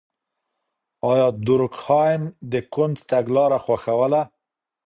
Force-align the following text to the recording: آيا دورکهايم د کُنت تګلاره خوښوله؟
آيا 1.11 1.27
دورکهايم 1.45 2.23
د 2.51 2.53
کُنت 2.73 2.97
تګلاره 3.09 3.59
خوښوله؟ 3.65 4.21